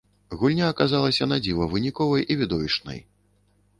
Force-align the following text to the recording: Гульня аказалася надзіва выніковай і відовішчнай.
Гульня 0.43 0.69
аказалася 0.73 1.27
надзіва 1.33 1.67
выніковай 1.73 2.25
і 2.31 2.39
відовішчнай. 2.43 2.99